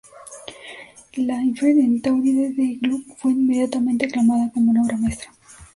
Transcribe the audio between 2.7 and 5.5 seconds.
Gluck fue inmediatamente aclamada como una obra maestra.